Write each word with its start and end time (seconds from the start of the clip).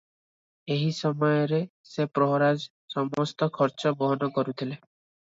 ଏହି 0.75 0.85
ସମୟରେ 0.99 1.59
ସେ 1.89 2.05
ପ୍ରହରାଜଙ୍କ 2.19 2.93
ସମସ୍ତ 2.93 3.49
ଖର୍ଚ୍ଚ 3.59 3.93
ବହନ 4.01 4.31
କରୁଥିଲେ। 4.39 4.79